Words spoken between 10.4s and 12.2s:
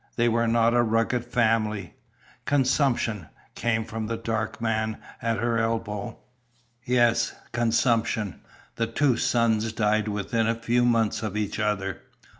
a few months of each other."